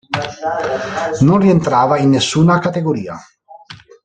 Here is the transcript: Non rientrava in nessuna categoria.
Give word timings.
Non 1.27 1.37
rientrava 1.41 1.99
in 1.99 2.09
nessuna 2.09 2.57
categoria. 2.57 3.19